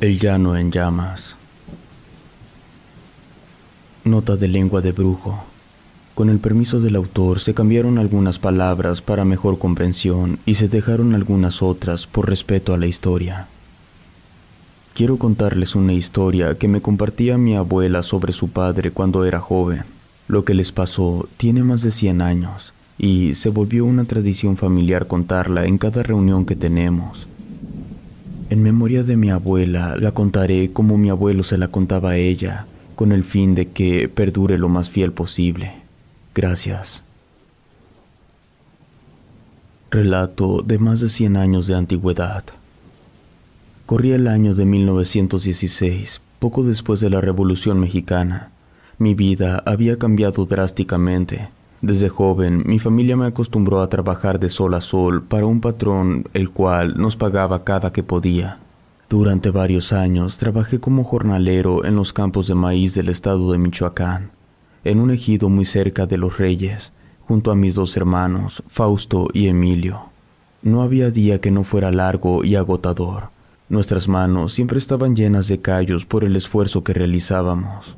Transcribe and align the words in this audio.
El 0.00 0.20
llano 0.20 0.56
en 0.56 0.70
llamas. 0.70 1.34
Nota 4.04 4.36
de 4.36 4.46
lengua 4.46 4.80
de 4.80 4.92
brujo. 4.92 5.42
Con 6.14 6.30
el 6.30 6.38
permiso 6.38 6.80
del 6.80 6.94
autor 6.94 7.40
se 7.40 7.52
cambiaron 7.52 7.98
algunas 7.98 8.38
palabras 8.38 9.02
para 9.02 9.24
mejor 9.24 9.58
comprensión 9.58 10.38
y 10.46 10.54
se 10.54 10.68
dejaron 10.68 11.16
algunas 11.16 11.62
otras 11.62 12.06
por 12.06 12.28
respeto 12.28 12.72
a 12.72 12.78
la 12.78 12.86
historia. 12.86 13.48
Quiero 14.94 15.16
contarles 15.16 15.74
una 15.74 15.94
historia 15.94 16.56
que 16.56 16.68
me 16.68 16.80
compartía 16.80 17.36
mi 17.36 17.56
abuela 17.56 18.04
sobre 18.04 18.32
su 18.32 18.50
padre 18.50 18.92
cuando 18.92 19.24
era 19.24 19.40
joven. 19.40 19.82
Lo 20.28 20.44
que 20.44 20.54
les 20.54 20.70
pasó 20.70 21.28
tiene 21.38 21.64
más 21.64 21.82
de 21.82 21.90
100 21.90 22.22
años 22.22 22.72
y 22.98 23.34
se 23.34 23.48
volvió 23.48 23.84
una 23.84 24.04
tradición 24.04 24.56
familiar 24.56 25.08
contarla 25.08 25.64
en 25.64 25.76
cada 25.76 26.04
reunión 26.04 26.46
que 26.46 26.54
tenemos. 26.54 27.27
En 28.50 28.62
memoria 28.62 29.02
de 29.02 29.16
mi 29.16 29.30
abuela 29.30 29.94
la 29.96 30.12
contaré 30.12 30.72
como 30.72 30.96
mi 30.96 31.10
abuelo 31.10 31.44
se 31.44 31.58
la 31.58 31.68
contaba 31.68 32.10
a 32.10 32.16
ella, 32.16 32.66
con 32.94 33.12
el 33.12 33.24
fin 33.24 33.54
de 33.54 33.68
que 33.68 34.08
perdure 34.08 34.56
lo 34.56 34.70
más 34.70 34.88
fiel 34.88 35.12
posible. 35.12 35.74
Gracias. 36.34 37.02
Relato 39.90 40.62
de 40.62 40.78
más 40.78 41.00
de 41.00 41.10
100 41.10 41.36
años 41.36 41.66
de 41.66 41.74
antigüedad. 41.74 42.44
Corría 43.84 44.16
el 44.16 44.28
año 44.28 44.54
de 44.54 44.64
1916, 44.64 46.20
poco 46.38 46.62
después 46.62 47.00
de 47.00 47.10
la 47.10 47.20
Revolución 47.20 47.80
Mexicana. 47.80 48.50
Mi 48.98 49.14
vida 49.14 49.62
había 49.66 49.98
cambiado 49.98 50.46
drásticamente. 50.46 51.48
Desde 51.80 52.08
joven, 52.08 52.64
mi 52.66 52.80
familia 52.80 53.16
me 53.16 53.26
acostumbró 53.26 53.80
a 53.80 53.88
trabajar 53.88 54.40
de 54.40 54.50
sol 54.50 54.74
a 54.74 54.80
sol 54.80 55.22
para 55.22 55.46
un 55.46 55.60
patrón 55.60 56.24
el 56.34 56.50
cual 56.50 56.96
nos 56.96 57.16
pagaba 57.16 57.62
cada 57.62 57.92
que 57.92 58.02
podía. 58.02 58.58
Durante 59.08 59.50
varios 59.50 59.92
años 59.92 60.38
trabajé 60.38 60.80
como 60.80 61.04
jornalero 61.04 61.84
en 61.84 61.94
los 61.94 62.12
campos 62.12 62.48
de 62.48 62.54
maíz 62.54 62.94
del 62.94 63.08
estado 63.08 63.52
de 63.52 63.58
Michoacán, 63.58 64.32
en 64.82 64.98
un 64.98 65.12
ejido 65.12 65.48
muy 65.48 65.64
cerca 65.64 66.06
de 66.06 66.18
Los 66.18 66.36
Reyes, 66.36 66.92
junto 67.20 67.52
a 67.52 67.54
mis 67.54 67.76
dos 67.76 67.96
hermanos, 67.96 68.62
Fausto 68.68 69.28
y 69.32 69.46
Emilio. 69.46 70.00
No 70.62 70.82
había 70.82 71.12
día 71.12 71.40
que 71.40 71.52
no 71.52 71.62
fuera 71.62 71.92
largo 71.92 72.42
y 72.44 72.56
agotador. 72.56 73.30
Nuestras 73.68 74.08
manos 74.08 74.52
siempre 74.52 74.78
estaban 74.78 75.14
llenas 75.14 75.46
de 75.46 75.60
callos 75.60 76.04
por 76.04 76.24
el 76.24 76.34
esfuerzo 76.34 76.82
que 76.82 76.92
realizábamos. 76.92 77.96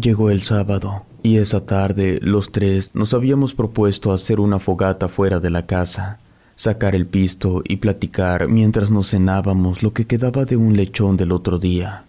Llegó 0.00 0.30
el 0.30 0.42
sábado, 0.42 1.02
y 1.28 1.36
esa 1.36 1.66
tarde 1.66 2.20
los 2.22 2.50
tres 2.52 2.90
nos 2.94 3.12
habíamos 3.12 3.52
propuesto 3.52 4.12
hacer 4.12 4.40
una 4.40 4.58
fogata 4.58 5.08
fuera 5.08 5.40
de 5.40 5.50
la 5.50 5.66
casa, 5.66 6.20
sacar 6.56 6.94
el 6.94 7.06
pisto 7.06 7.60
y 7.68 7.76
platicar 7.76 8.48
mientras 8.48 8.90
nos 8.90 9.10
cenábamos 9.10 9.82
lo 9.82 9.92
que 9.92 10.06
quedaba 10.06 10.46
de 10.46 10.56
un 10.56 10.74
lechón 10.74 11.18
del 11.18 11.32
otro 11.32 11.58
día. 11.58 12.04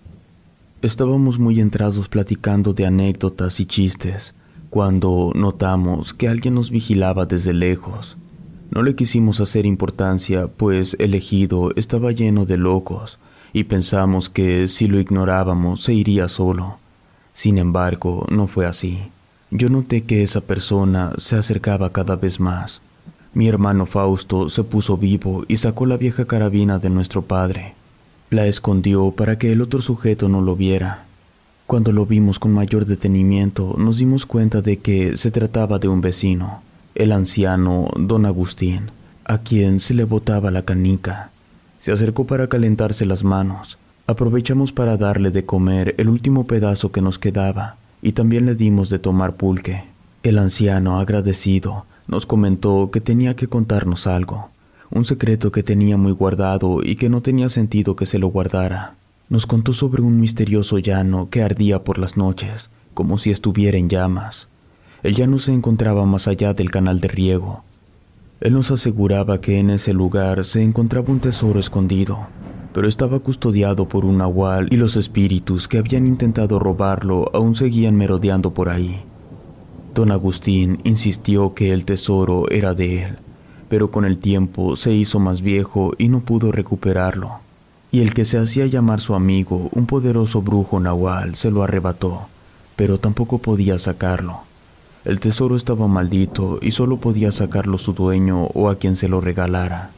Estábamos 0.82 1.38
muy 1.38 1.60
entrados 1.60 2.08
platicando 2.08 2.74
de 2.74 2.86
anécdotas 2.86 3.60
y 3.60 3.66
chistes, 3.66 4.36
cuando 4.70 5.34
notamos 5.36 6.14
que 6.14 6.30
alguien 6.30 6.56
nos 6.56 6.72
vigilaba 6.72 7.26
desde 7.26 7.54
lejos. 7.54 8.16
No 8.72 8.84
le 8.84 8.96
quisimos 8.96 9.42
hacer 9.42 9.66
importancia, 9.66 10.48
pues 10.48 10.96
el 10.98 11.14
ejido 11.14 11.72
estaba 11.76 12.14
lleno 12.14 12.46
de 12.46 12.56
locos, 12.56 13.20
y 13.52 13.66
pensamos 13.66 14.30
que 14.30 14.70
si 14.70 14.88
lo 14.88 14.98
ignorábamos 14.98 15.84
se 15.84 15.94
iría 15.94 16.30
solo. 16.30 16.78
Sin 17.40 17.58
embargo, 17.58 18.26
no 18.30 18.48
fue 18.48 18.66
así. 18.66 19.00
Yo 19.50 19.70
noté 19.70 20.02
que 20.02 20.24
esa 20.24 20.42
persona 20.42 21.14
se 21.18 21.38
acercaba 21.38 21.94
cada 21.94 22.18
vez 22.18 22.38
más. 22.38 22.82
Mi 23.34 23.48
hermano 23.48 23.86
Fausto 23.86 24.50
se 24.50 24.62
puso 24.66 24.98
vivo 24.98 25.46
y 25.48 25.56
sacó 25.56 25.86
la 25.86 25.96
vieja 25.96 26.26
carabina 26.26 26.80
de 26.80 26.90
nuestro 26.90 27.22
padre. 27.22 27.76
La 28.30 28.46
escondió 28.46 29.12
para 29.12 29.38
que 29.38 29.54
el 29.54 29.62
otro 29.62 29.82
sujeto 29.82 30.28
no 30.28 30.42
lo 30.42 30.58
viera. 30.58 31.06
Cuando 31.66 31.94
lo 31.94 32.06
vimos 32.06 32.40
con 32.40 32.52
mayor 32.52 32.86
detenimiento, 32.86 33.74
nos 33.78 33.96
dimos 33.96 34.26
cuenta 34.26 34.62
de 34.62 34.80
que 34.80 35.16
se 35.16 35.32
trataba 35.32 35.80
de 35.80 35.88
un 35.88 36.02
vecino, 36.02 36.62
el 36.94 37.14
anciano 37.14 37.88
don 37.96 38.26
Agustín, 38.26 38.92
a 39.24 39.38
quien 39.38 39.80
se 39.80 39.94
le 39.94 40.04
botaba 40.04 40.52
la 40.52 40.64
canica. 40.64 41.30
Se 41.80 41.94
acercó 41.94 42.26
para 42.26 42.48
calentarse 42.48 43.06
las 43.06 43.24
manos, 43.24 43.78
Aprovechamos 44.10 44.72
para 44.72 44.98
darle 44.98 45.30
de 45.30 45.46
comer 45.46 45.94
el 46.00 46.10
último 46.10 46.48
pedazo 46.48 46.92
que 46.92 47.00
nos 47.00 47.20
quedaba 47.20 47.76
y 48.02 48.14
también 48.14 48.48
le 48.48 48.56
dimos 48.56 48.90
de 48.90 48.98
tomar 48.98 49.36
pulque. 49.36 49.84
El 50.24 50.40
anciano, 50.40 51.00
agradecido, 51.00 51.86
nos 52.08 52.26
comentó 52.26 52.90
que 52.90 53.02
tenía 53.02 53.36
que 53.36 53.46
contarnos 53.46 54.08
algo, 54.08 54.50
un 54.90 55.06
secreto 55.06 55.52
que 55.52 55.62
tenía 55.62 55.96
muy 55.96 56.12
guardado 56.12 56.80
y 56.82 56.96
que 56.96 57.08
no 57.08 57.22
tenía 57.22 57.50
sentido 57.50 57.96
que 57.96 58.08
se 58.08 58.18
lo 58.18 58.30
guardara. 58.30 58.96
Nos 59.30 59.46
contó 59.46 59.74
sobre 59.74 60.02
un 60.02 60.20
misterioso 60.20 60.80
llano 60.80 61.30
que 61.30 61.44
ardía 61.44 61.84
por 61.84 62.00
las 62.00 62.18
noches, 62.18 62.72
como 62.96 63.20
si 63.20 63.30
estuviera 63.30 63.78
en 63.78 63.90
llamas. 63.90 64.48
El 65.04 65.14
llano 65.14 65.38
se 65.38 65.54
encontraba 65.54 66.04
más 66.06 66.28
allá 66.28 66.56
del 66.56 66.72
canal 66.72 67.00
de 67.00 67.10
riego. 67.10 67.64
Él 68.42 68.54
nos 68.54 68.72
aseguraba 68.72 69.40
que 69.40 69.60
en 69.60 69.70
ese 69.70 69.94
lugar 69.94 70.46
se 70.46 70.64
encontraba 70.64 71.12
un 71.12 71.20
tesoro 71.20 71.60
escondido, 71.60 72.26
pero 72.74 72.88
estaba 72.88 73.20
custodiado 73.20 73.88
por 73.88 74.06
un 74.06 74.18
nahual 74.20 74.68
y 74.72 74.78
los 74.78 74.96
espíritus 74.96 75.68
que 75.68 75.78
habían 75.78 76.06
intentado 76.06 76.60
robarlo 76.60 77.30
aún 77.34 77.56
seguían 77.56 77.96
merodeando 77.96 78.54
por 78.54 78.70
ahí. 78.70 79.02
Don 79.96 80.12
Agustín 80.12 80.80
insistió 80.84 81.54
que 81.54 81.74
el 81.74 81.86
tesoro 81.86 82.50
era 82.50 82.74
de 82.74 83.04
él, 83.04 83.18
pero 83.70 83.92
con 83.92 84.06
el 84.06 84.18
tiempo 84.18 84.76
se 84.76 84.94
hizo 84.94 85.20
más 85.20 85.42
viejo 85.42 85.94
y 85.98 86.10
no 86.10 86.22
pudo 86.22 86.52
recuperarlo. 86.52 87.40
Y 87.92 88.02
el 88.02 88.14
que 88.14 88.26
se 88.26 88.38
hacía 88.38 88.68
llamar 88.68 89.02
su 89.02 89.16
amigo, 89.16 89.70
un 89.72 89.88
poderoso 89.88 90.42
brujo 90.42 90.80
nahual, 90.80 91.36
se 91.36 91.50
lo 91.50 91.64
arrebató, 91.64 92.28
pero 92.76 93.00
tampoco 93.00 93.40
podía 93.40 93.80
sacarlo. 93.80 94.42
El 95.06 95.20
tesoro 95.20 95.56
estaba 95.56 95.88
maldito 95.88 96.60
y 96.62 96.72
solo 96.72 96.98
podía 96.98 97.32
sacarlo 97.32 97.78
su 97.78 97.94
dueño 97.94 98.44
o 98.54 98.70
a 98.70 98.76
quien 98.76 98.96
se 98.96 99.08
lo 99.08 99.22
regalara. 99.22 99.92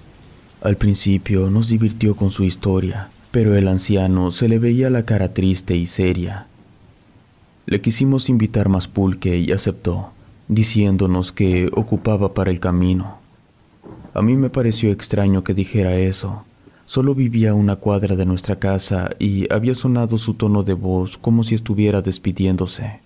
Al 0.61 0.77
principio 0.77 1.49
nos 1.49 1.69
divirtió 1.69 2.15
con 2.15 2.29
su 2.29 2.43
historia, 2.43 3.09
pero 3.31 3.55
el 3.55 3.67
anciano 3.67 4.29
se 4.29 4.47
le 4.47 4.59
veía 4.59 4.91
la 4.91 5.05
cara 5.05 5.33
triste 5.33 5.75
y 5.75 5.87
seria. 5.87 6.45
Le 7.65 7.81
quisimos 7.81 8.29
invitar 8.29 8.69
más 8.69 8.87
pulque 8.87 9.39
y 9.39 9.51
aceptó, 9.51 10.09
diciéndonos 10.47 11.31
que 11.31 11.67
ocupaba 11.73 12.35
para 12.35 12.51
el 12.51 12.59
camino. 12.59 13.17
A 14.13 14.21
mí 14.21 14.35
me 14.35 14.51
pareció 14.51 14.91
extraño 14.91 15.43
que 15.43 15.55
dijera 15.55 15.95
eso. 15.95 16.43
Solo 16.85 17.15
vivía 17.15 17.51
a 17.51 17.55
una 17.55 17.77
cuadra 17.77 18.15
de 18.15 18.25
nuestra 18.27 18.57
casa 18.57 19.09
y 19.17 19.51
había 19.51 19.73
sonado 19.73 20.19
su 20.19 20.35
tono 20.35 20.61
de 20.61 20.73
voz 20.73 21.17
como 21.17 21.43
si 21.43 21.55
estuviera 21.55 22.03
despidiéndose. 22.03 22.99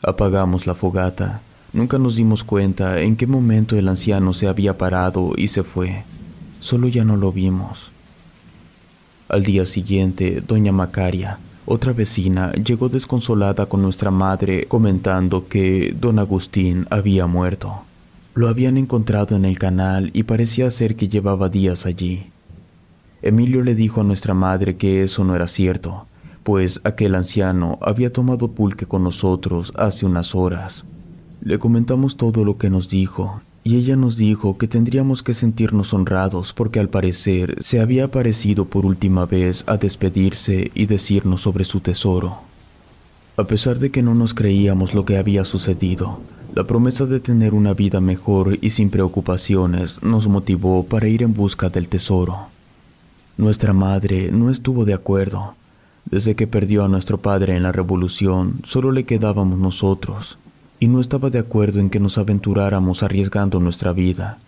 Apagamos 0.00 0.66
la 0.68 0.76
fogata. 0.76 1.40
Nunca 1.72 1.98
nos 1.98 2.14
dimos 2.14 2.44
cuenta 2.44 3.00
en 3.00 3.16
qué 3.16 3.26
momento 3.26 3.76
el 3.76 3.88
anciano 3.88 4.32
se 4.32 4.46
había 4.46 4.78
parado 4.78 5.32
y 5.36 5.48
se 5.48 5.64
fue. 5.64 6.04
Solo 6.60 6.88
ya 6.88 7.04
no 7.04 7.16
lo 7.16 7.32
vimos. 7.32 7.90
Al 9.28 9.44
día 9.44 9.66
siguiente, 9.66 10.42
doña 10.46 10.72
Macaria, 10.72 11.38
otra 11.66 11.92
vecina, 11.92 12.52
llegó 12.52 12.88
desconsolada 12.88 13.66
con 13.66 13.82
nuestra 13.82 14.10
madre 14.10 14.64
comentando 14.66 15.48
que 15.48 15.94
don 16.00 16.18
Agustín 16.18 16.86
había 16.90 17.26
muerto. 17.26 17.82
Lo 18.34 18.48
habían 18.48 18.78
encontrado 18.78 19.36
en 19.36 19.44
el 19.44 19.58
canal 19.58 20.10
y 20.14 20.22
parecía 20.22 20.70
ser 20.70 20.96
que 20.96 21.08
llevaba 21.08 21.48
días 21.48 21.84
allí. 21.84 22.30
Emilio 23.20 23.62
le 23.62 23.74
dijo 23.74 24.00
a 24.00 24.04
nuestra 24.04 24.32
madre 24.32 24.76
que 24.76 25.02
eso 25.02 25.24
no 25.24 25.36
era 25.36 25.46
cierto, 25.46 26.06
pues 26.42 26.80
aquel 26.84 27.14
anciano 27.14 27.78
había 27.82 28.12
tomado 28.12 28.48
pulque 28.52 28.86
con 28.86 29.04
nosotros 29.04 29.72
hace 29.76 30.06
unas 30.06 30.34
horas. 30.34 30.84
Le 31.42 31.58
comentamos 31.58 32.16
todo 32.16 32.44
lo 32.44 32.56
que 32.56 32.70
nos 32.70 32.88
dijo 32.88 33.42
y 33.64 33.76
ella 33.76 33.96
nos 33.96 34.16
dijo 34.16 34.56
que 34.56 34.68
tendríamos 34.68 35.22
que 35.22 35.34
sentirnos 35.34 35.92
honrados 35.92 36.52
porque 36.52 36.80
al 36.80 36.88
parecer 36.88 37.56
se 37.60 37.80
había 37.80 38.04
aparecido 38.04 38.64
por 38.64 38.86
última 38.86 39.26
vez 39.26 39.64
a 39.66 39.76
despedirse 39.76 40.70
y 40.74 40.86
decirnos 40.86 41.42
sobre 41.42 41.64
su 41.64 41.80
tesoro. 41.80 42.38
A 43.36 43.44
pesar 43.44 43.78
de 43.78 43.90
que 43.90 44.02
no 44.02 44.14
nos 44.14 44.34
creíamos 44.34 44.94
lo 44.94 45.04
que 45.04 45.18
había 45.18 45.44
sucedido, 45.44 46.18
La 46.54 46.64
promesa 46.64 47.06
de 47.06 47.20
tener 47.20 47.54
una 47.54 47.74
vida 47.74 48.00
mejor 48.00 48.58
y 48.60 48.70
sin 48.70 48.90
preocupaciones 48.90 50.02
nos 50.02 50.26
motivó 50.26 50.84
para 50.84 51.06
ir 51.06 51.22
en 51.22 51.34
busca 51.34 51.68
del 51.68 51.88
tesoro. 51.88 52.48
Nuestra 53.36 53.72
madre 53.72 54.30
no 54.32 54.50
estuvo 54.50 54.84
de 54.84 54.94
acuerdo. 54.94 55.54
Desde 56.06 56.34
que 56.34 56.46
perdió 56.46 56.84
a 56.84 56.88
nuestro 56.88 57.18
padre 57.18 57.54
en 57.54 57.62
la 57.62 57.70
revolución, 57.70 58.60
solo 58.64 58.92
le 58.92 59.04
quedábamos 59.04 59.58
nosotros, 59.58 60.38
y 60.80 60.88
no 60.88 61.00
estaba 61.00 61.30
de 61.30 61.38
acuerdo 61.38 61.80
en 61.80 61.90
que 61.90 62.00
nos 62.00 62.18
aventuráramos 62.18 63.02
arriesgando 63.02 63.60
nuestra 63.60 63.92
vida. 63.92 64.38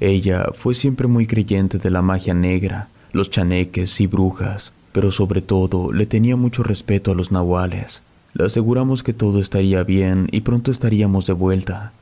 Ella 0.00 0.46
fue 0.54 0.74
siempre 0.74 1.06
muy 1.06 1.26
creyente 1.26 1.78
de 1.78 1.90
la 1.90 2.02
magia 2.02 2.34
negra, 2.34 2.88
los 3.12 3.30
chaneques 3.30 4.00
y 4.00 4.06
brujas, 4.06 4.72
pero 4.92 5.10
sobre 5.12 5.42
todo 5.42 5.92
le 5.92 6.06
tenía 6.06 6.36
mucho 6.36 6.62
respeto 6.62 7.12
a 7.12 7.14
los 7.14 7.32
nahuales. 7.32 8.02
Le 8.34 8.44
aseguramos 8.44 9.02
que 9.02 9.12
todo 9.12 9.40
estaría 9.40 9.82
bien 9.82 10.28
y 10.30 10.42
pronto 10.42 10.70
estaríamos 10.70 11.26
de 11.26 11.32
vuelta. 11.32 11.92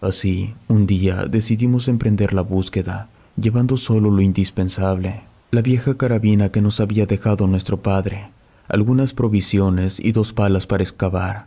Así, 0.00 0.54
un 0.68 0.86
día 0.86 1.24
decidimos 1.26 1.88
emprender 1.88 2.32
la 2.32 2.42
búsqueda, 2.42 3.08
llevando 3.36 3.76
solo 3.76 4.10
lo 4.10 4.20
indispensable, 4.20 5.22
la 5.50 5.62
vieja 5.62 5.96
carabina 5.96 6.50
que 6.50 6.60
nos 6.60 6.80
había 6.80 7.06
dejado 7.06 7.46
nuestro 7.46 7.78
padre, 7.78 8.28
algunas 8.68 9.12
provisiones 9.12 10.00
y 10.00 10.12
dos 10.12 10.32
palas 10.32 10.66
para 10.66 10.82
excavar. 10.82 11.46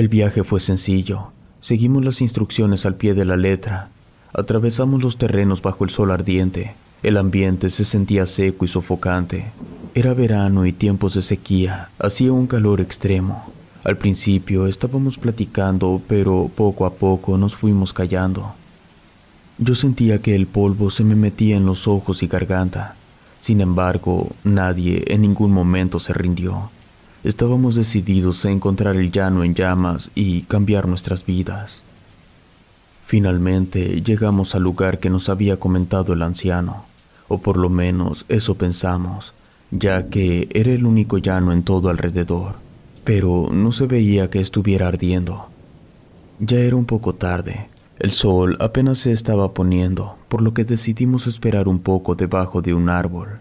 El 0.00 0.08
viaje 0.08 0.44
fue 0.44 0.60
sencillo, 0.60 1.24
seguimos 1.60 2.02
las 2.02 2.22
instrucciones 2.22 2.86
al 2.86 2.94
pie 2.94 3.12
de 3.12 3.26
la 3.26 3.36
letra, 3.36 3.90
atravesamos 4.32 5.02
los 5.02 5.18
terrenos 5.18 5.60
bajo 5.60 5.84
el 5.84 5.90
sol 5.90 6.10
ardiente, 6.10 6.72
el 7.02 7.18
ambiente 7.18 7.68
se 7.68 7.84
sentía 7.84 8.24
seco 8.24 8.64
y 8.64 8.68
sofocante, 8.68 9.52
era 9.94 10.14
verano 10.14 10.64
y 10.64 10.72
tiempos 10.72 11.12
de 11.12 11.20
sequía, 11.20 11.90
hacía 11.98 12.32
un 12.32 12.46
calor 12.46 12.80
extremo. 12.80 13.44
Al 13.84 13.98
principio 13.98 14.66
estábamos 14.66 15.18
platicando, 15.18 16.00
pero 16.08 16.50
poco 16.54 16.86
a 16.86 16.94
poco 16.94 17.36
nos 17.36 17.54
fuimos 17.54 17.92
callando. 17.92 18.54
Yo 19.58 19.74
sentía 19.74 20.22
que 20.22 20.34
el 20.34 20.46
polvo 20.46 20.90
se 20.90 21.04
me 21.04 21.14
metía 21.14 21.58
en 21.58 21.66
los 21.66 21.86
ojos 21.86 22.22
y 22.22 22.26
garganta. 22.26 22.94
Sin 23.38 23.60
embargo, 23.60 24.30
nadie 24.44 25.04
en 25.08 25.20
ningún 25.20 25.52
momento 25.52 26.00
se 26.00 26.14
rindió. 26.14 26.70
Estábamos 27.24 27.74
decididos 27.74 28.44
a 28.44 28.50
encontrar 28.50 28.96
el 28.96 29.12
llano 29.12 29.44
en 29.44 29.54
llamas 29.54 30.10
y 30.14 30.42
cambiar 30.42 30.88
nuestras 30.88 31.24
vidas. 31.24 31.82
Finalmente 33.06 34.02
llegamos 34.02 34.54
al 34.54 34.62
lugar 34.62 34.98
que 34.98 35.10
nos 35.10 35.28
había 35.28 35.58
comentado 35.58 36.12
el 36.12 36.22
anciano, 36.22 36.84
o 37.28 37.38
por 37.38 37.56
lo 37.56 37.68
menos 37.68 38.24
eso 38.28 38.54
pensamos 38.54 39.34
ya 39.70 40.08
que 40.08 40.48
era 40.52 40.72
el 40.72 40.84
único 40.84 41.18
llano 41.18 41.52
en 41.52 41.62
todo 41.62 41.90
alrededor, 41.90 42.54
pero 43.04 43.48
no 43.52 43.72
se 43.72 43.86
veía 43.86 44.30
que 44.30 44.40
estuviera 44.40 44.88
ardiendo. 44.88 45.46
Ya 46.38 46.58
era 46.58 46.76
un 46.76 46.86
poco 46.86 47.14
tarde, 47.14 47.68
el 47.98 48.12
sol 48.12 48.56
apenas 48.60 48.98
se 48.98 49.12
estaba 49.12 49.52
poniendo, 49.52 50.16
por 50.28 50.42
lo 50.42 50.54
que 50.54 50.64
decidimos 50.64 51.26
esperar 51.26 51.68
un 51.68 51.80
poco 51.80 52.14
debajo 52.14 52.62
de 52.62 52.74
un 52.74 52.88
árbol. 52.88 53.40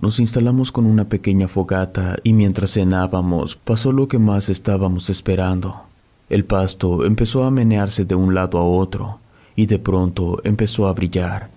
Nos 0.00 0.20
instalamos 0.20 0.72
con 0.72 0.86
una 0.86 1.08
pequeña 1.08 1.48
fogata 1.48 2.16
y 2.22 2.32
mientras 2.32 2.74
cenábamos 2.74 3.56
pasó 3.56 3.92
lo 3.92 4.08
que 4.08 4.18
más 4.18 4.48
estábamos 4.48 5.10
esperando. 5.10 5.82
El 6.28 6.44
pasto 6.44 7.04
empezó 7.04 7.44
a 7.44 7.50
menearse 7.50 8.04
de 8.04 8.14
un 8.14 8.34
lado 8.34 8.58
a 8.58 8.64
otro 8.64 9.18
y 9.56 9.66
de 9.66 9.78
pronto 9.78 10.40
empezó 10.44 10.86
a 10.86 10.92
brillar 10.92 11.50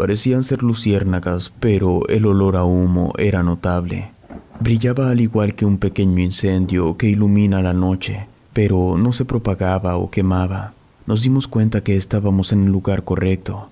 Parecían 0.00 0.44
ser 0.44 0.62
luciérnagas, 0.62 1.52
pero 1.60 2.08
el 2.08 2.24
olor 2.24 2.56
a 2.56 2.64
humo 2.64 3.12
era 3.18 3.42
notable. 3.42 4.12
Brillaba 4.58 5.10
al 5.10 5.20
igual 5.20 5.54
que 5.54 5.66
un 5.66 5.76
pequeño 5.76 6.20
incendio 6.20 6.96
que 6.96 7.10
ilumina 7.10 7.60
la 7.60 7.74
noche, 7.74 8.26
pero 8.54 8.96
no 8.96 9.12
se 9.12 9.26
propagaba 9.26 9.98
o 9.98 10.10
quemaba. 10.10 10.72
Nos 11.04 11.22
dimos 11.22 11.48
cuenta 11.48 11.82
que 11.82 11.96
estábamos 11.96 12.50
en 12.52 12.64
el 12.64 12.72
lugar 12.72 13.04
correcto. 13.04 13.68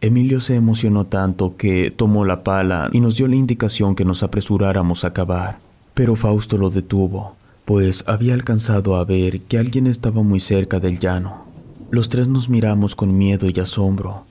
Emilio 0.00 0.40
se 0.40 0.54
emocionó 0.54 1.06
tanto 1.06 1.56
que 1.56 1.90
tomó 1.90 2.24
la 2.24 2.44
pala 2.44 2.90
y 2.92 3.00
nos 3.00 3.16
dio 3.16 3.26
la 3.28 3.36
indicación 3.36 3.94
que 3.94 4.04
nos 4.04 4.22
apresuráramos 4.22 5.04
a 5.04 5.12
cavar, 5.12 5.58
pero 5.94 6.16
Fausto 6.16 6.58
lo 6.58 6.70
detuvo, 6.70 7.36
pues 7.64 8.04
había 8.06 8.34
alcanzado 8.34 8.96
a 8.96 9.04
ver 9.04 9.40
que 9.42 9.58
alguien 9.58 9.86
estaba 9.86 10.22
muy 10.22 10.40
cerca 10.40 10.80
del 10.80 10.98
llano. 10.98 11.44
Los 11.90 12.08
tres 12.08 12.28
nos 12.28 12.48
miramos 12.48 12.94
con 12.94 13.16
miedo 13.16 13.48
y 13.48 13.58
asombro. 13.60 14.24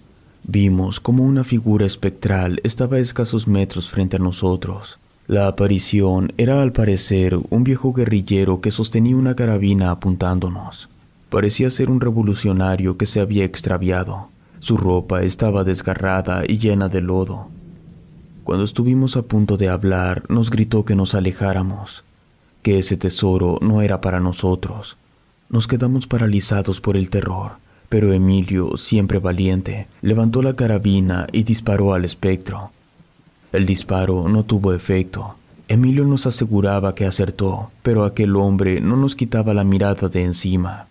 Vimos 0.46 1.00
como 1.00 1.24
una 1.24 1.44
figura 1.44 1.86
espectral 1.86 2.60
estaba 2.64 2.98
a 2.98 3.00
escasos 3.00 3.48
metros 3.48 3.90
frente 3.90 4.18
a 4.18 4.20
nosotros. 4.20 5.00
La 5.28 5.48
aparición 5.48 6.34
era 6.38 6.62
al 6.62 6.74
parecer 6.74 7.40
un 7.50 7.64
viejo 7.64 7.94
guerrillero 7.94 8.60
que 8.60 8.72
sostenía 8.72 9.16
una 9.16 9.36
carabina 9.36 9.90
apuntándonos. 9.90 10.90
Parecía 11.30 11.70
ser 11.70 11.90
un 11.90 12.02
revolucionario 12.02 12.98
que 12.98 13.06
se 13.06 13.22
había 13.22 13.46
extraviado. 13.46 14.28
Su 14.64 14.78
ropa 14.78 15.24
estaba 15.24 15.64
desgarrada 15.64 16.44
y 16.48 16.58
llena 16.58 16.88
de 16.88 17.02
lodo. 17.02 17.50
Cuando 18.46 18.64
estuvimos 18.64 19.18
a 19.18 19.24
punto 19.24 19.58
de 19.58 19.68
hablar, 19.68 20.24
nos 20.30 20.50
gritó 20.50 20.86
que 20.86 20.96
nos 20.96 21.16
alejáramos, 21.16 22.04
que 22.62 22.80
ese 22.80 22.96
tesoro 22.96 23.60
no 23.62 23.82
era 23.82 24.00
para 24.00 24.20
nosotros. 24.22 24.96
Nos 25.50 25.68
quedamos 25.68 26.08
paralizados 26.08 26.80
por 26.80 26.96
el 26.96 27.10
terror 27.10 27.64
pero 27.94 28.12
Emilio, 28.12 28.76
siempre 28.76 29.20
valiente, 29.20 29.86
levantó 30.02 30.42
la 30.42 30.56
carabina 30.56 31.28
y 31.32 31.44
disparó 31.44 31.94
al 31.94 32.06
espectro. 32.06 32.72
El 33.52 33.68
disparo 33.68 34.28
no 34.28 34.46
tuvo 34.46 34.74
efecto. 34.74 35.36
Emilio 35.68 36.04
nos 36.04 36.26
aseguraba 36.26 36.96
que 36.96 37.06
acertó, 37.06 37.70
pero 37.84 38.04
aquel 38.04 38.36
hombre 38.36 38.82
no 38.82 38.98
nos 38.98 39.16
quitaba 39.16 39.54
la 39.54 39.64
mirada 39.64 40.10
de 40.10 40.24
encima. 40.24 40.88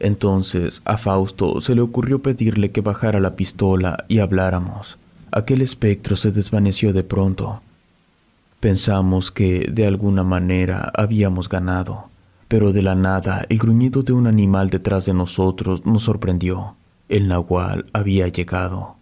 Entonces 0.00 0.82
a 0.84 0.96
Fausto 0.96 1.60
se 1.60 1.74
le 1.74 1.80
ocurrió 1.80 2.22
pedirle 2.22 2.70
que 2.70 2.80
bajara 2.80 3.20
la 3.20 3.36
pistola 3.36 4.04
y 4.08 4.18
habláramos. 4.18 4.98
Aquel 5.30 5.62
espectro 5.62 6.16
se 6.16 6.32
desvaneció 6.32 6.92
de 6.92 7.04
pronto. 7.04 7.62
Pensamos 8.60 9.30
que 9.30 9.68
de 9.72 9.86
alguna 9.86 10.24
manera 10.24 10.92
habíamos 10.94 11.48
ganado 11.48 12.12
pero 12.52 12.70
de 12.74 12.82
la 12.82 12.94
nada 12.94 13.46
el 13.48 13.56
gruñido 13.56 14.02
de 14.02 14.12
un 14.12 14.26
animal 14.26 14.68
detrás 14.68 15.06
de 15.06 15.14
nosotros 15.14 15.86
nos 15.86 16.02
sorprendió. 16.02 16.74
El 17.08 17.26
nahual 17.26 17.86
había 17.94 18.28
llegado. 18.28 18.96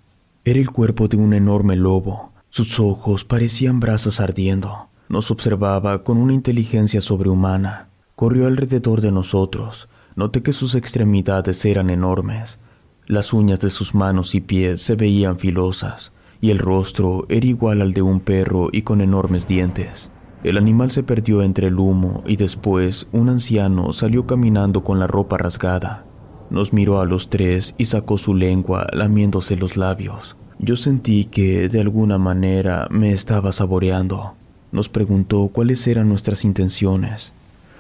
Era 0.45 0.61
el 0.61 0.71
cuerpo 0.71 1.09
de 1.09 1.17
un 1.17 1.35
enorme 1.35 1.75
lobo. 1.75 2.31
Sus 2.51 2.79
ojos 2.79 3.25
parecían 3.25 3.81
brasas 3.81 4.21
ardiendo. 4.21 4.87
Nos 5.09 5.33
observaba 5.33 6.05
con 6.05 6.19
una 6.19 6.33
inteligencia 6.33 7.01
sobrehumana. 7.01 7.89
Corrió 8.15 8.47
alrededor 8.47 9.01
de 9.01 9.11
nosotros. 9.11 9.89
Noté 10.21 10.43
que 10.43 10.53
sus 10.53 10.75
extremidades 10.75 11.65
eran 11.65 11.89
enormes. 11.89 12.59
Las 13.07 13.33
uñas 13.33 13.59
de 13.61 13.71
sus 13.71 13.95
manos 13.95 14.35
y 14.35 14.43
pies 14.43 14.83
se 14.83 14.95
veían 14.95 15.39
filosas, 15.39 16.13
y 16.43 16.51
el 16.51 16.59
rostro 16.59 17.25
era 17.31 17.47
igual 17.47 17.81
al 17.81 17.95
de 17.95 18.03
un 18.03 18.21
perro 18.21 18.69
y 18.71 18.83
con 18.83 19.01
enormes 19.01 19.47
dientes. 19.47 20.11
El 20.45 20.59
animal 20.59 20.91
se 20.91 21.03
perdió 21.05 21.41
entre 21.41 21.69
el 21.69 21.79
humo 21.79 22.23
y 22.27 22.37
después 22.37 23.09
un 23.13 23.31
anciano 23.31 23.95
salió 23.95 24.27
caminando 24.27 24.85
con 24.85 24.99
la 25.01 25.07
ropa 25.07 25.39
rasgada. 25.39 26.05
Nos 26.51 26.75
miró 26.75 27.01
a 27.01 27.07
los 27.07 27.31
tres 27.31 27.75
y 27.79 27.87
sacó 27.87 28.19
su 28.19 28.35
lengua 28.35 28.89
lamiéndose 28.93 29.57
los 29.57 29.79
labios. 29.79 30.37
Yo 30.59 30.77
sentí 30.77 31.25
que 31.25 31.71
de 31.71 31.81
alguna 31.81 32.19
manera 32.19 32.89
me 32.91 33.15
estaba 33.15 33.53
saboreando. 33.53 34.35
Nos 34.71 34.91
preguntó 34.91 35.49
cuáles 35.51 35.87
eran 35.87 36.11
nuestras 36.11 36.45
intenciones. 36.45 37.33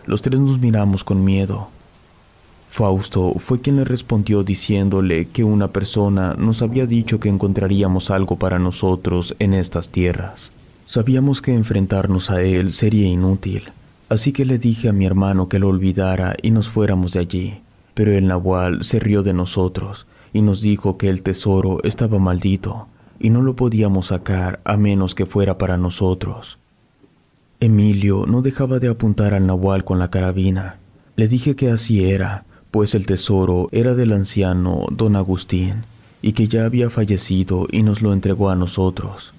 Los 0.06 0.22
tres 0.22 0.40
nos 0.40 0.58
miramos 0.58 1.04
con 1.04 1.22
miedo. 1.22 1.68
Fausto 2.70 3.34
fue 3.40 3.60
quien 3.60 3.76
le 3.76 3.84
respondió 3.84 4.44
diciéndole 4.44 5.26
que 5.26 5.42
una 5.42 5.68
persona 5.68 6.34
nos 6.38 6.62
había 6.62 6.86
dicho 6.86 7.18
que 7.18 7.28
encontraríamos 7.28 8.12
algo 8.12 8.36
para 8.36 8.60
nosotros 8.60 9.34
en 9.40 9.54
estas 9.54 9.88
tierras. 9.88 10.52
Sabíamos 10.86 11.42
que 11.42 11.52
enfrentarnos 11.52 12.30
a 12.30 12.42
él 12.42 12.70
sería 12.70 13.08
inútil, 13.08 13.64
así 14.08 14.32
que 14.32 14.44
le 14.44 14.58
dije 14.58 14.88
a 14.88 14.92
mi 14.92 15.04
hermano 15.04 15.48
que 15.48 15.58
lo 15.58 15.68
olvidara 15.68 16.36
y 16.40 16.52
nos 16.52 16.68
fuéramos 16.68 17.12
de 17.12 17.18
allí. 17.18 17.60
Pero 17.94 18.12
el 18.12 18.28
nahual 18.28 18.84
se 18.84 19.00
rió 19.00 19.24
de 19.24 19.34
nosotros 19.34 20.06
y 20.32 20.40
nos 20.40 20.62
dijo 20.62 20.96
que 20.96 21.08
el 21.08 21.22
tesoro 21.22 21.80
estaba 21.82 22.20
maldito 22.20 22.86
y 23.18 23.30
no 23.30 23.42
lo 23.42 23.56
podíamos 23.56 24.06
sacar 24.06 24.60
a 24.64 24.76
menos 24.76 25.16
que 25.16 25.26
fuera 25.26 25.58
para 25.58 25.76
nosotros. 25.76 26.58
Emilio 27.58 28.26
no 28.26 28.42
dejaba 28.42 28.78
de 28.78 28.88
apuntar 28.88 29.34
al 29.34 29.46
nahual 29.46 29.84
con 29.84 29.98
la 29.98 30.08
carabina. 30.08 30.78
Le 31.16 31.28
dije 31.28 31.56
que 31.56 31.70
así 31.70 32.04
era, 32.04 32.44
pues 32.70 32.94
el 32.94 33.06
tesoro 33.06 33.68
era 33.72 33.94
del 33.94 34.12
anciano 34.12 34.86
don 34.90 35.16
Agustín 35.16 35.84
y 36.22 36.32
que 36.32 36.48
ya 36.48 36.64
había 36.64 36.90
fallecido 36.90 37.66
y 37.70 37.82
nos 37.82 38.02
lo 38.02 38.12
entregó 38.12 38.50
a 38.50 38.56
nosotros. 38.56 39.32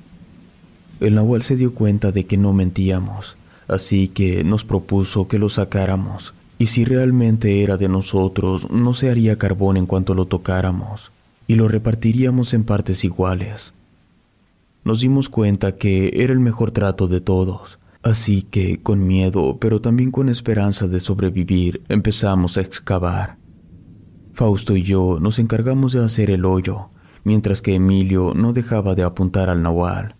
El 0.99 1.15
Nahual 1.15 1.41
se 1.41 1.55
dio 1.55 1.73
cuenta 1.73 2.11
de 2.11 2.25
que 2.25 2.37
no 2.37 2.53
mentíamos, 2.53 3.35
así 3.67 4.07
que 4.07 4.43
nos 4.43 4.63
propuso 4.63 5.27
que 5.27 5.39
lo 5.39 5.49
sacáramos, 5.49 6.33
y 6.59 6.67
si 6.67 6.85
realmente 6.85 7.63
era 7.63 7.77
de 7.77 7.87
nosotros, 7.87 8.69
no 8.69 8.93
se 8.93 9.09
haría 9.09 9.37
carbón 9.37 9.77
en 9.77 9.87
cuanto 9.87 10.13
lo 10.13 10.25
tocáramos, 10.25 11.11
y 11.47 11.55
lo 11.55 11.67
repartiríamos 11.67 12.53
en 12.53 12.63
partes 12.63 13.03
iguales. 13.03 13.73
Nos 14.83 15.01
dimos 15.01 15.29
cuenta 15.29 15.75
que 15.77 16.11
era 16.15 16.33
el 16.33 16.39
mejor 16.39 16.71
trato 16.71 17.07
de 17.07 17.21
todos, 17.21 17.79
Así 18.03 18.41
que, 18.41 18.81
con 18.81 19.05
miedo, 19.05 19.57
pero 19.59 19.79
también 19.79 20.09
con 20.11 20.27
esperanza 20.27 20.87
de 20.87 20.99
sobrevivir, 20.99 21.83
empezamos 21.87 22.57
a 22.57 22.61
excavar. 22.61 23.37
Fausto 24.33 24.75
y 24.75 24.81
yo 24.81 25.19
nos 25.21 25.37
encargamos 25.37 25.93
de 25.93 26.03
hacer 26.03 26.31
el 26.31 26.45
hoyo, 26.45 26.89
mientras 27.23 27.61
que 27.61 27.75
Emilio 27.75 28.33
no 28.33 28.53
dejaba 28.53 28.95
de 28.95 29.03
apuntar 29.03 29.49
al 29.49 29.61
nahual. 29.61 30.15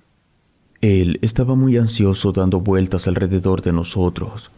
Él 0.82 1.18
estaba 1.22 1.56
muy 1.56 1.78
ansioso 1.78 2.32
dando 2.32 2.60
vueltas 2.60 3.08
alrededor 3.08 3.62
de 3.62 3.72
nosotros. 3.72 4.52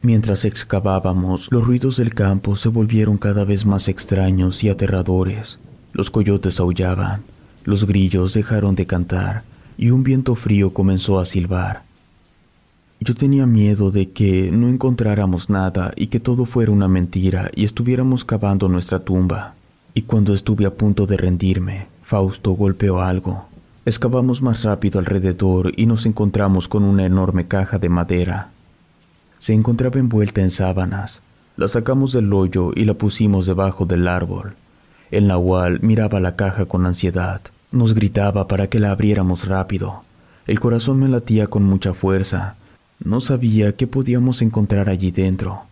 Mientras 0.00 0.44
excavábamos, 0.44 1.48
los 1.50 1.64
ruidos 1.64 1.96
del 1.96 2.14
campo 2.14 2.54
se 2.54 2.68
volvieron 2.68 3.18
cada 3.18 3.44
vez 3.44 3.66
más 3.66 3.88
extraños 3.88 4.62
y 4.62 4.68
aterradores. 4.68 5.58
Los 5.92 6.10
coyotes 6.10 6.60
aullaban, 6.60 7.22
los 7.64 7.86
grillos 7.86 8.34
dejaron 8.34 8.76
de 8.76 8.86
cantar 8.86 9.42
y 9.76 9.90
un 9.90 10.04
viento 10.04 10.36
frío 10.36 10.72
comenzó 10.72 11.18
a 11.18 11.24
silbar. 11.24 11.87
Yo 13.00 13.14
tenía 13.14 13.46
miedo 13.46 13.92
de 13.92 14.10
que 14.10 14.50
no 14.50 14.68
encontráramos 14.68 15.50
nada 15.50 15.92
y 15.94 16.08
que 16.08 16.18
todo 16.18 16.46
fuera 16.46 16.72
una 16.72 16.88
mentira 16.88 17.48
y 17.54 17.62
estuviéramos 17.64 18.24
cavando 18.24 18.68
nuestra 18.68 18.98
tumba. 18.98 19.54
Y 19.94 20.02
cuando 20.02 20.34
estuve 20.34 20.66
a 20.66 20.74
punto 20.74 21.06
de 21.06 21.16
rendirme, 21.16 21.86
Fausto 22.02 22.52
golpeó 22.52 23.00
algo. 23.00 23.46
Excavamos 23.86 24.42
más 24.42 24.64
rápido 24.64 24.98
alrededor 24.98 25.72
y 25.76 25.86
nos 25.86 26.06
encontramos 26.06 26.66
con 26.66 26.82
una 26.82 27.06
enorme 27.06 27.46
caja 27.46 27.78
de 27.78 27.88
madera. 27.88 28.50
Se 29.38 29.54
encontraba 29.54 30.00
envuelta 30.00 30.40
en 30.40 30.50
sábanas. 30.50 31.20
La 31.56 31.68
sacamos 31.68 32.12
del 32.12 32.32
hoyo 32.32 32.72
y 32.74 32.84
la 32.84 32.94
pusimos 32.94 33.46
debajo 33.46 33.86
del 33.86 34.08
árbol. 34.08 34.54
El 35.12 35.28
nahual 35.28 35.78
miraba 35.82 36.18
la 36.18 36.34
caja 36.34 36.66
con 36.66 36.84
ansiedad. 36.84 37.42
Nos 37.70 37.94
gritaba 37.94 38.48
para 38.48 38.66
que 38.66 38.80
la 38.80 38.90
abriéramos 38.90 39.46
rápido. 39.46 40.02
El 40.48 40.58
corazón 40.58 40.98
me 40.98 41.08
latía 41.08 41.46
con 41.46 41.62
mucha 41.62 41.94
fuerza 41.94 42.56
no 43.02 43.20
sabía 43.20 43.76
qué 43.76 43.86
podíamos 43.86 44.42
encontrar 44.42 44.88
allí 44.88 45.10
dentro. 45.10 45.62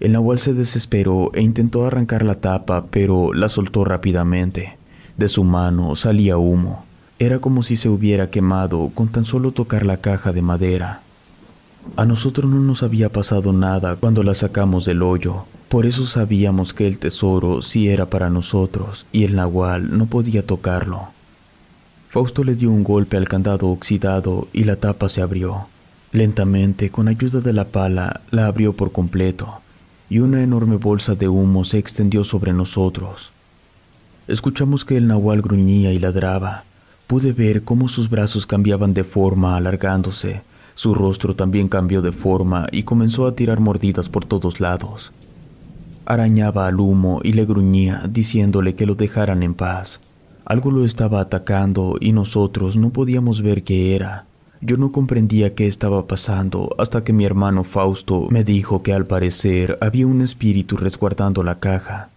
El 0.00 0.12
nahual 0.12 0.38
se 0.38 0.54
desesperó 0.54 1.30
e 1.34 1.42
intentó 1.42 1.86
arrancar 1.86 2.24
la 2.24 2.36
tapa, 2.36 2.86
pero 2.90 3.32
la 3.32 3.48
soltó 3.48 3.84
rápidamente. 3.84 4.78
De 5.16 5.28
su 5.28 5.42
mano 5.42 5.96
salía 5.96 6.38
humo. 6.38 6.84
Era 7.18 7.40
como 7.40 7.64
si 7.64 7.76
se 7.76 7.88
hubiera 7.88 8.30
quemado 8.30 8.90
con 8.94 9.08
tan 9.08 9.24
solo 9.24 9.50
tocar 9.50 9.84
la 9.84 9.96
caja 9.96 10.32
de 10.32 10.42
madera. 10.42 11.00
A 11.96 12.04
nosotros 12.04 12.48
no 12.50 12.60
nos 12.60 12.82
había 12.82 13.08
pasado 13.08 13.52
nada 13.52 13.96
cuando 13.96 14.22
la 14.22 14.34
sacamos 14.34 14.84
del 14.84 15.02
hoyo, 15.02 15.46
por 15.68 15.86
eso 15.86 16.06
sabíamos 16.06 16.74
que 16.74 16.86
el 16.86 16.98
tesoro 16.98 17.62
sí 17.62 17.88
era 17.88 18.06
para 18.06 18.30
nosotros 18.30 19.06
y 19.10 19.24
el 19.24 19.34
nahual 19.34 19.96
no 19.96 20.06
podía 20.06 20.46
tocarlo. 20.46 21.08
Fausto 22.08 22.44
le 22.44 22.54
dio 22.54 22.70
un 22.70 22.84
golpe 22.84 23.16
al 23.16 23.28
candado 23.28 23.68
oxidado 23.68 24.48
y 24.52 24.64
la 24.64 24.76
tapa 24.76 25.08
se 25.08 25.22
abrió. 25.22 25.66
Lentamente, 26.12 26.90
con 26.90 27.08
ayuda 27.08 27.40
de 27.40 27.52
la 27.52 27.64
pala, 27.64 28.22
la 28.30 28.46
abrió 28.46 28.72
por 28.72 28.92
completo, 28.92 29.60
y 30.08 30.20
una 30.20 30.42
enorme 30.42 30.76
bolsa 30.76 31.14
de 31.14 31.28
humo 31.28 31.64
se 31.64 31.78
extendió 31.78 32.24
sobre 32.24 32.52
nosotros. 32.54 33.32
Escuchamos 34.26 34.84
que 34.84 34.96
el 34.96 35.06
nahual 35.06 35.42
gruñía 35.42 35.92
y 35.92 35.98
ladraba. 35.98 36.64
Pude 37.06 37.32
ver 37.32 37.62
cómo 37.62 37.88
sus 37.88 38.08
brazos 38.10 38.46
cambiaban 38.46 38.94
de 38.94 39.04
forma 39.04 39.56
alargándose. 39.56 40.42
Su 40.74 40.94
rostro 40.94 41.34
también 41.34 41.68
cambió 41.68 42.02
de 42.02 42.12
forma 42.12 42.68
y 42.70 42.84
comenzó 42.84 43.26
a 43.26 43.34
tirar 43.34 43.60
mordidas 43.60 44.08
por 44.08 44.24
todos 44.24 44.60
lados. 44.60 45.12
Arañaba 46.06 46.66
al 46.66 46.80
humo 46.80 47.20
y 47.22 47.32
le 47.32 47.44
gruñía, 47.44 48.04
diciéndole 48.08 48.74
que 48.74 48.86
lo 48.86 48.94
dejaran 48.94 49.42
en 49.42 49.54
paz. 49.54 50.00
Algo 50.44 50.70
lo 50.70 50.84
estaba 50.84 51.20
atacando 51.20 51.96
y 52.00 52.12
nosotros 52.12 52.76
no 52.76 52.90
podíamos 52.90 53.42
ver 53.42 53.62
qué 53.62 53.94
era. 53.94 54.27
Yo 54.60 54.76
no 54.76 54.90
comprendía 54.90 55.54
qué 55.54 55.68
estaba 55.68 56.06
pasando 56.06 56.74
hasta 56.78 57.04
que 57.04 57.12
mi 57.12 57.24
hermano 57.24 57.62
Fausto 57.62 58.26
me 58.30 58.42
dijo 58.42 58.82
que 58.82 58.92
al 58.92 59.06
parecer 59.06 59.78
había 59.80 60.06
un 60.06 60.20
espíritu 60.20 60.76
resguardando 60.76 61.44
la 61.44 61.60
caja. 61.60 62.10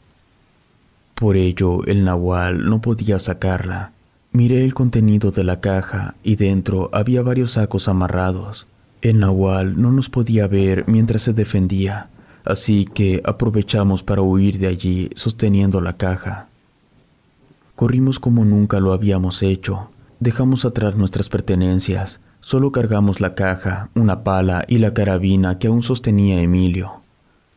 Por 1.14 1.38
ello 1.38 1.86
el 1.86 2.04
nahual 2.04 2.68
no 2.68 2.82
podía 2.82 3.20
sacarla. 3.20 3.92
Miré 4.32 4.64
el 4.64 4.74
contenido 4.74 5.30
de 5.30 5.44
la 5.44 5.60
caja 5.60 6.16
y 6.24 6.36
dentro 6.36 6.90
había 6.94 7.22
varios 7.22 7.52
sacos 7.52 7.88
amarrados. 7.88 8.66
El 9.04 9.20
nahual 9.20 9.80
no 9.80 9.92
nos 9.92 10.10
podía 10.10 10.48
ver 10.48 10.86
mientras 10.88 11.22
se 11.24 11.34
defendía, 11.34 12.10
así 12.44 12.86
que 12.86 13.22
aprovechamos 13.24 14.02
para 14.02 14.24
huir 14.24 14.58
de 14.58 14.68
allí 14.68 15.10
sosteniendo 15.16 15.80
la 15.80 15.98
caja. 15.98 16.48
Corrimos 17.76 18.20
como 18.20 18.46
nunca 18.46 18.80
lo 18.80 18.94
habíamos 18.94 19.44
hecho. 19.44 19.90
Dejamos 20.20 20.66
atrás 20.66 20.96
nuestras 20.96 21.30
pertenencias, 21.30 22.20
Solo 22.42 22.72
cargamos 22.72 23.22
la 23.22 23.36
caja, 23.36 23.90
una 23.94 24.24
pala 24.24 24.66
y 24.68 24.80
la 24.80 24.96
carabina 24.96 25.60
que 25.60 25.68
aún 25.68 25.84
sostenía 25.84 26.42
Emilio. 26.42 27.02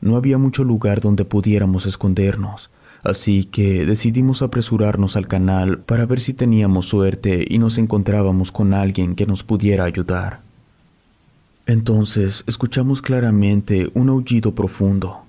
No 0.02 0.16
había 0.16 0.36
mucho 0.36 0.62
lugar 0.62 1.00
donde 1.00 1.24
pudiéramos 1.24 1.86
escondernos, 1.86 2.70
así 3.02 3.44
que 3.44 3.86
decidimos 3.86 4.42
apresurarnos 4.42 5.16
al 5.16 5.26
canal 5.26 5.78
para 5.78 6.04
ver 6.04 6.20
si 6.20 6.34
teníamos 6.34 6.86
suerte 6.86 7.46
y 7.48 7.58
nos 7.58 7.78
encontrábamos 7.78 8.52
con 8.52 8.74
alguien 8.74 9.14
que 9.14 9.26
nos 9.26 9.42
pudiera 9.42 9.84
ayudar. 9.84 10.40
Entonces 11.66 12.44
escuchamos 12.46 13.00
claramente 13.00 13.90
un 13.94 14.10
aullido 14.10 14.54
profundo. 14.54 15.20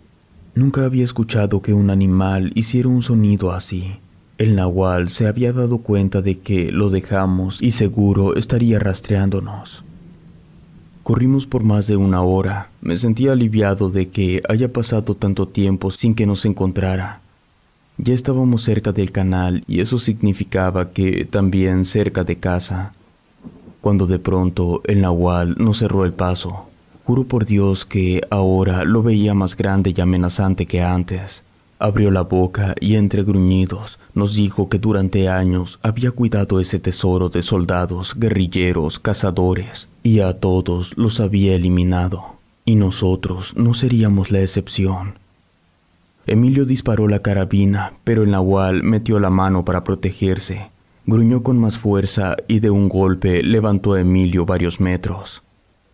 Nunca 0.53 0.83
había 0.83 1.05
escuchado 1.05 1.61
que 1.61 1.73
un 1.73 1.89
animal 1.89 2.51
hiciera 2.55 2.89
un 2.89 3.01
sonido 3.01 3.53
así. 3.53 3.99
El 4.37 4.57
nahual 4.57 5.11
se 5.11 5.27
había 5.27 5.53
dado 5.53 5.77
cuenta 5.77 6.21
de 6.21 6.39
que 6.39 6.69
lo 6.69 6.89
dejamos 6.89 7.61
y 7.61 7.71
seguro 7.71 8.35
estaría 8.35 8.79
rastreándonos. 8.79 9.85
Corrimos 11.03 11.45
por 11.45 11.63
más 11.63 11.87
de 11.87 11.95
una 11.95 12.21
hora. 12.21 12.69
Me 12.81 12.97
sentía 12.97 13.31
aliviado 13.31 13.89
de 13.89 14.09
que 14.09 14.43
haya 14.49 14.73
pasado 14.73 15.15
tanto 15.15 15.47
tiempo 15.47 15.89
sin 15.89 16.15
que 16.15 16.25
nos 16.25 16.43
encontrara. 16.43 17.21
Ya 17.97 18.13
estábamos 18.13 18.63
cerca 18.63 18.91
del 18.91 19.13
canal 19.13 19.63
y 19.67 19.79
eso 19.79 19.99
significaba 19.99 20.91
que 20.91 21.23
también 21.23 21.85
cerca 21.85 22.25
de 22.25 22.35
casa. 22.35 22.91
Cuando 23.79 24.05
de 24.05 24.19
pronto 24.19 24.81
el 24.83 24.99
nahual 24.99 25.55
nos 25.57 25.77
cerró 25.77 26.03
el 26.03 26.11
paso. 26.11 26.67
Juro 27.05 27.23
por 27.23 27.45
Dios 27.45 27.85
que 27.85 28.21
ahora 28.29 28.83
lo 28.83 29.01
veía 29.01 29.33
más 29.33 29.55
grande 29.55 29.93
y 29.95 30.01
amenazante 30.01 30.65
que 30.65 30.81
antes. 30.81 31.41
Abrió 31.77 32.09
la 32.09 32.21
boca 32.21 32.73
y 32.79 32.95
entre 32.95 33.23
gruñidos 33.23 33.99
nos 34.13 34.35
dijo 34.35 34.69
que 34.69 34.79
durante 34.79 35.27
años 35.27 35.79
había 35.83 36.11
cuidado 36.11 36.61
ese 36.61 36.79
tesoro 36.79 37.27
de 37.27 37.41
soldados, 37.41 38.15
guerrilleros, 38.17 38.99
cazadores, 38.99 39.89
y 40.01 40.21
a 40.21 40.39
todos 40.39 40.97
los 40.97 41.19
había 41.19 41.53
eliminado, 41.53 42.37
y 42.63 42.75
nosotros 42.75 43.57
no 43.57 43.73
seríamos 43.73 44.31
la 44.31 44.39
excepción. 44.39 45.15
Emilio 46.27 46.65
disparó 46.65 47.09
la 47.09 47.19
carabina, 47.19 47.93
pero 48.05 48.23
el 48.23 48.31
nahual 48.31 48.81
metió 48.81 49.19
la 49.19 49.29
mano 49.29 49.65
para 49.65 49.83
protegerse. 49.83 50.71
Gruñó 51.05 51.43
con 51.43 51.59
más 51.59 51.77
fuerza 51.77 52.35
y 52.47 52.61
de 52.61 52.71
un 52.71 52.89
golpe 52.89 53.43
levantó 53.43 53.93
a 53.93 54.01
Emilio 54.01 54.45
varios 54.45 54.79
metros. 54.79 55.43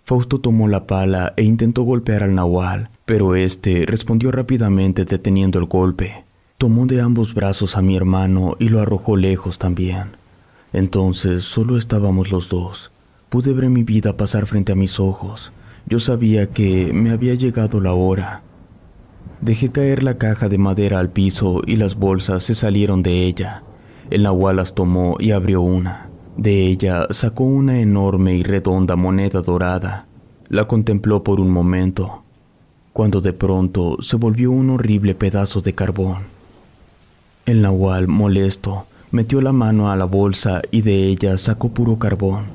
Fausto 0.04 0.40
tomó 0.40 0.68
la 0.68 0.88
pala 0.88 1.34
e 1.38 1.44
intentó 1.44 1.84
golpear 1.84 2.24
al 2.24 2.36
nahual, 2.36 2.90
pero 3.06 3.36
éste 3.36 3.86
respondió 3.86 4.32
rápidamente 4.32 5.06
deteniendo 5.06 5.60
el 5.60 5.66
golpe. 5.66 6.24
Tomó 6.58 6.86
de 6.86 7.02
ambos 7.02 7.34
brazos 7.34 7.78
a 7.78 7.82
mi 7.82 7.96
hermano 7.96 8.56
y 8.60 8.70
lo 8.70 8.82
arrojó 8.82 9.16
lejos 9.16 9.58
también. 9.58 10.18
Entonces 10.74 11.44
solo 11.44 11.78
estábamos 11.78 12.32
los 12.32 12.50
dos. 12.50 12.92
Pude 13.30 13.54
ver 13.54 13.70
mi 13.70 13.84
vida 13.84 14.18
pasar 14.18 14.46
frente 14.46 14.72
a 14.72 14.76
mis 14.76 15.00
ojos. 15.00 15.52
Yo 15.88 16.00
sabía 16.00 16.52
que 16.52 16.92
me 16.94 17.12
había 17.12 17.34
llegado 17.34 17.80
la 17.80 17.94
hora. 17.94 18.44
Dejé 19.42 19.72
caer 19.72 20.04
la 20.04 20.18
caja 20.18 20.50
de 20.50 20.58
madera 20.58 21.00
al 21.00 21.10
piso 21.10 21.62
y 21.66 21.78
las 21.78 21.96
bolsas 21.96 22.44
se 22.44 22.54
salieron 22.54 23.02
de 23.02 23.26
ella. 23.26 23.64
El 24.10 24.24
nahual 24.24 24.58
las 24.58 24.76
tomó 24.76 25.16
y 25.20 25.32
abrió 25.32 25.62
una. 25.62 26.11
De 26.38 26.68
ella 26.68 27.08
sacó 27.12 27.44
una 27.44 27.80
enorme 27.80 28.36
y 28.36 28.44
redonda 28.44 28.96
moneda 28.96 29.42
dorada. 29.42 30.06
La 30.50 30.68
contempló 30.68 31.24
por 31.24 31.40
un 31.40 31.50
momento, 31.50 32.24
cuando 32.94 33.22
de 33.22 33.34
pronto 33.34 33.98
se 34.02 34.16
volvió 34.16 34.52
un 34.52 34.70
horrible 34.70 35.16
pedazo 35.16 35.62
de 35.62 35.74
carbón. 35.74 36.20
El 37.46 37.62
nahual, 37.62 38.08
molesto, 38.08 38.86
metió 39.12 39.42
la 39.42 39.52
mano 39.52 39.92
a 39.92 39.96
la 39.96 40.06
bolsa 40.06 40.62
y 40.72 40.82
de 40.82 41.08
ella 41.08 41.38
sacó 41.38 41.70
puro 41.70 41.98
carbón. 41.98 42.46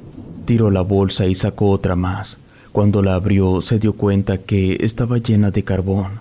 Tiró 0.45 0.71
la 0.71 0.83
bolsa 0.83 1.27
y 1.27 1.35
sacó 1.35 1.71
otra 1.71 1.97
más. 1.97 2.39
Cuando 2.73 3.03
la 3.03 3.15
abrió 3.15 3.61
se 3.63 3.79
dio 3.79 3.95
cuenta 3.95 4.39
que 4.39 4.79
estaba 4.81 5.19
llena 5.19 5.51
de 5.51 5.65
carbón. 5.65 6.21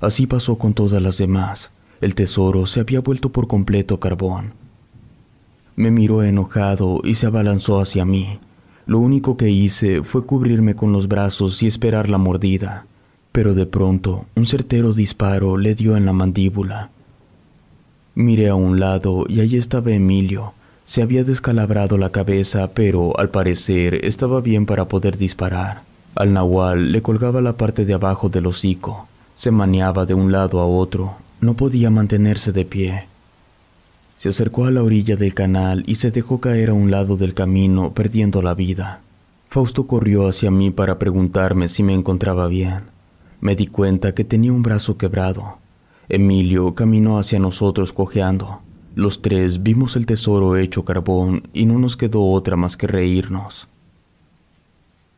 Así 0.00 0.26
pasó 0.26 0.56
con 0.56 0.74
todas 0.74 1.02
las 1.02 1.18
demás. 1.18 1.70
El 2.00 2.14
tesoro 2.14 2.66
se 2.66 2.80
había 2.80 3.00
vuelto 3.00 3.30
por 3.30 3.46
completo 3.46 3.98
carbón. 3.98 4.52
Me 5.76 5.90
miró 5.90 6.22
enojado 6.22 7.00
y 7.04 7.14
se 7.16 7.26
abalanzó 7.26 7.80
hacia 7.80 8.04
mí. 8.04 8.38
Lo 8.86 8.98
único 8.98 9.36
que 9.36 9.50
hice 9.50 10.02
fue 10.02 10.26
cubrirme 10.26 10.74
con 10.74 10.92
los 10.92 11.08
brazos 11.08 11.62
y 11.62 11.66
esperar 11.66 12.08
la 12.08 12.18
mordida 12.18 12.86
pero 13.34 13.52
de 13.52 13.66
pronto 13.66 14.26
un 14.36 14.46
certero 14.46 14.92
disparo 14.92 15.56
le 15.56 15.74
dio 15.74 15.96
en 15.96 16.06
la 16.06 16.12
mandíbula. 16.12 16.90
Miré 18.14 18.48
a 18.48 18.54
un 18.54 18.78
lado 18.78 19.24
y 19.28 19.40
allí 19.40 19.56
estaba 19.56 19.90
Emilio, 19.90 20.52
Se 20.86 21.02
había 21.02 21.24
descalabrado 21.24 21.98
la 21.98 22.10
cabeza, 22.10 22.68
pero 22.74 23.18
al 23.18 23.30
parecer 23.30 24.04
estaba 24.04 24.40
bien 24.40 24.66
para 24.66 24.86
poder 24.86 25.16
disparar. 25.16 25.82
Al 26.14 26.32
nahual 26.32 26.92
le 26.92 27.02
colgaba 27.02 27.40
la 27.40 27.54
parte 27.54 27.84
de 27.84 27.94
abajo 27.94 28.28
del 28.28 28.46
hocico. 28.46 29.08
Se 29.34 29.50
maniaba 29.50 30.06
de 30.06 30.14
un 30.14 30.30
lado 30.30 30.60
a 30.60 30.66
otro. 30.66 31.14
No 31.40 31.54
podía 31.54 31.90
mantenerse 31.90 32.52
de 32.52 32.64
pie. 32.66 33.06
Se 34.16 34.28
acercó 34.28 34.66
a 34.66 34.70
la 34.70 34.82
orilla 34.82 35.16
del 35.16 35.34
canal 35.34 35.84
y 35.86 35.96
se 35.96 36.10
dejó 36.10 36.40
caer 36.40 36.70
a 36.70 36.74
un 36.74 36.90
lado 36.90 37.16
del 37.16 37.34
camino, 37.34 37.92
perdiendo 37.92 38.42
la 38.42 38.54
vida. 38.54 39.00
Fausto 39.48 39.86
corrió 39.86 40.26
hacia 40.26 40.50
mí 40.50 40.70
para 40.70 40.98
preguntarme 40.98 41.68
si 41.68 41.82
me 41.82 41.94
encontraba 41.94 42.48
bien. 42.48 42.84
Me 43.40 43.54
di 43.56 43.66
cuenta 43.66 44.14
que 44.14 44.24
tenía 44.24 44.52
un 44.52 44.62
brazo 44.62 44.96
quebrado. 44.96 45.58
Emilio 46.08 46.74
caminó 46.74 47.18
hacia 47.18 47.38
nosotros 47.38 47.92
cojeando. 47.92 48.60
Los 48.94 49.22
tres 49.22 49.62
vimos 49.62 49.96
el 49.96 50.06
tesoro 50.06 50.56
hecho 50.56 50.84
carbón 50.84 51.48
y 51.52 51.66
no 51.66 51.78
nos 51.78 51.96
quedó 51.96 52.24
otra 52.30 52.56
más 52.56 52.76
que 52.76 52.86
reírnos. 52.86 53.68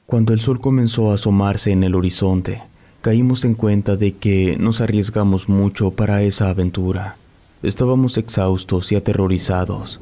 Cuando 0.07 0.33
el 0.33 0.41
sol 0.41 0.61
comenzó 0.61 1.11
a 1.11 1.15
asomarse 1.15 1.73
en 1.73 1.83
el 1.83 1.95
horizonte, 1.95 2.63
caímos 3.03 3.45
en 3.45 3.55
cuenta 3.55 3.97
de 3.97 4.13
que 4.13 4.57
nos 4.59 4.81
arriesgamos 4.81 5.49
mucho 5.49 5.91
para 5.91 6.23
esa 6.23 6.49
aventura. 6.49 7.17
Estábamos 7.63 8.19
exhaustos 8.19 8.93
y 8.93 8.97
aterrorizados. 8.97 9.99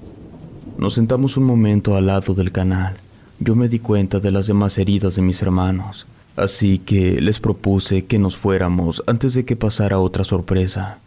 Nos 0.76 0.94
sentamos 0.94 1.36
un 1.36 1.44
momento 1.44 1.96
al 1.96 2.06
lado 2.06 2.34
del 2.34 2.50
canal. 2.50 2.96
Yo 3.38 3.54
me 3.54 3.68
di 3.68 3.78
cuenta 3.78 4.18
de 4.18 4.32
las 4.32 4.48
demás 4.48 4.76
heridas 4.76 5.14
de 5.14 5.22
mis 5.22 5.40
hermanos, 5.40 6.04
así 6.34 6.78
que 6.78 7.20
les 7.20 7.38
propuse 7.38 8.06
que 8.06 8.18
nos 8.18 8.36
fuéramos 8.36 9.04
antes 9.06 9.34
de 9.34 9.44
que 9.44 9.54
pasara 9.54 10.00
otra 10.00 10.24
sorpresa. 10.24 10.98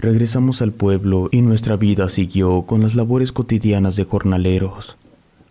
Regresamos 0.00 0.62
al 0.62 0.72
pueblo 0.72 1.28
y 1.30 1.42
nuestra 1.42 1.76
vida 1.76 2.08
siguió 2.08 2.62
con 2.62 2.82
las 2.82 2.96
labores 2.96 3.30
cotidianas 3.30 3.94
de 3.94 4.04
jornaleros. 4.04 4.96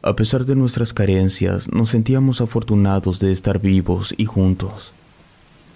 A 0.01 0.15
pesar 0.17 0.45
de 0.45 0.55
nuestras 0.55 0.93
carencias, 0.93 1.71
nos 1.71 1.91
sentíamos 1.91 2.41
afortunados 2.41 3.19
de 3.19 3.31
estar 3.31 3.59
vivos 3.59 4.13
y 4.17 4.25
juntos. 4.25 4.91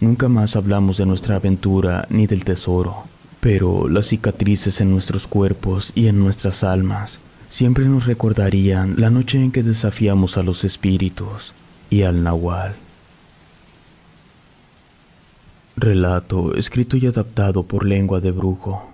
Nunca 0.01 0.27
más 0.27 0.57
hablamos 0.57 0.97
de 0.97 1.05
nuestra 1.05 1.37
aventura 1.37 2.05
ni 2.09 2.27
del 2.27 2.43
tesoro, 2.43 3.05
pero 3.39 3.87
las 3.87 4.07
cicatrices 4.07 4.81
en 4.81 4.91
nuestros 4.91 5.27
cuerpos 5.27 5.91
y 5.95 6.07
en 6.07 6.19
nuestras 6.19 6.63
almas 6.63 7.19
siempre 7.49 7.85
nos 7.85 8.05
recordarían 8.05 8.95
la 8.97 9.09
noche 9.09 9.37
en 9.37 9.51
que 9.51 9.63
desafiamos 9.63 10.37
a 10.37 10.43
los 10.43 10.63
espíritus 10.63 11.53
y 11.89 12.03
al 12.03 12.23
nahual. 12.23 12.75
Relato 15.75 16.55
escrito 16.55 16.97
y 16.97 17.07
adaptado 17.07 17.63
por 17.63 17.85
lengua 17.85 18.19
de 18.19 18.31
brujo. 18.31 18.88